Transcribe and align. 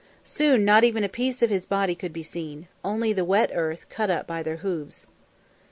Soon 0.23 0.65
not 0.65 0.83
even 0.83 1.03
a 1.03 1.07
piece 1.07 1.43
of 1.43 1.51
his 1.51 1.67
body 1.67 1.93
could 1.93 2.11
be 2.11 2.23
seen 2.23 2.67
only 2.83 3.13
the 3.13 3.23
wet 3.23 3.51
earth 3.53 3.87
cut 3.87 4.09
up 4.09 4.25
by 4.25 4.41
their 4.41 4.57
hoofs. 4.65 5.05